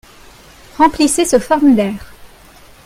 [0.79, 2.11] Remplissez ce formulaire.